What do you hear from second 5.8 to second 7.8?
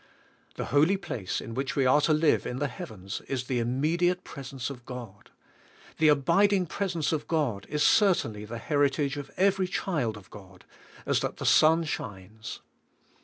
The abiding presence of God